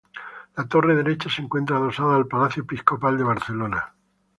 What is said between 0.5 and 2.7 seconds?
La torre derecha se encuentra adosada al Palacio